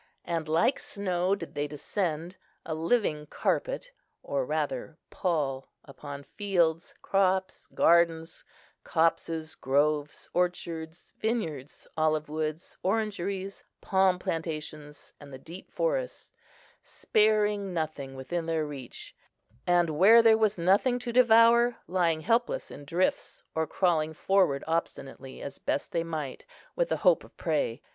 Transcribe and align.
And 0.25 0.49
like 0.49 0.79
snow 0.79 1.35
did 1.35 1.53
they 1.53 1.67
descend, 1.67 2.35
a 2.65 2.73
living 2.73 3.27
carpet, 3.27 3.91
or 4.23 4.43
rather 4.47 4.97
pall, 5.11 5.67
upon 5.85 6.23
fields, 6.23 6.95
crops, 7.03 7.67
gardens, 7.67 8.43
copses, 8.83 9.53
groves, 9.53 10.27
orchards, 10.33 11.13
vineyards, 11.19 11.85
olive 11.95 12.29
woods, 12.29 12.77
orangeries, 12.81 13.63
palm 13.79 14.17
plantations, 14.17 15.13
and 15.19 15.31
the 15.31 15.37
deep 15.37 15.69
forests, 15.71 16.31
sparing 16.81 17.71
nothing 17.71 18.15
within 18.15 18.47
their 18.47 18.65
reach, 18.65 19.15
and 19.67 19.91
where 19.91 20.23
there 20.23 20.35
was 20.35 20.57
nothing 20.57 20.97
to 20.97 21.13
devour, 21.13 21.77
lying 21.87 22.21
helpless 22.21 22.71
in 22.71 22.85
drifts, 22.85 23.43
or 23.53 23.67
crawling 23.67 24.15
forward 24.15 24.63
obstinately, 24.65 25.43
as 25.43 25.59
they 25.59 25.65
best 25.71 25.93
might, 25.93 26.43
with 26.75 26.89
the 26.89 26.97
hope 27.05 27.23
of 27.23 27.37
prey. 27.37 27.83